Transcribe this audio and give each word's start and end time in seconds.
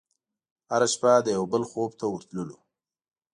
هره 0.71 0.87
شپه 0.93 1.11
د 1.23 1.27
یوه 1.35 1.47
بل 1.53 1.63
خوب 1.69 1.91
ته 1.99 2.05
ورتللو 2.09 2.57